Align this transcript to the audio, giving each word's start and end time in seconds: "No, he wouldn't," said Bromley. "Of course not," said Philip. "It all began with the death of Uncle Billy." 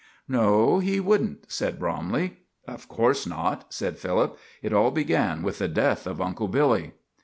"No, 0.27 0.79
he 0.79 0.99
wouldn't," 0.99 1.51
said 1.51 1.77
Bromley. 1.77 2.37
"Of 2.67 2.87
course 2.87 3.27
not," 3.27 3.71
said 3.71 3.99
Philip. 3.99 4.35
"It 4.63 4.73
all 4.73 4.89
began 4.89 5.43
with 5.43 5.59
the 5.59 5.67
death 5.67 6.07
of 6.07 6.19
Uncle 6.19 6.47
Billy." 6.47 6.93